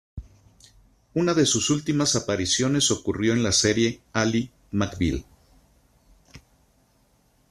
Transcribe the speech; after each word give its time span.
Una 1.13 1.35
de 1.35 1.45
sus 1.45 1.69
últimas 1.69 2.15
apariciones 2.15 2.89
ocurrió 2.89 3.33
en 3.33 3.43
la 3.43 3.51
serie 3.51 4.01
"Ally 4.13 4.49
McBeal". 4.71 5.23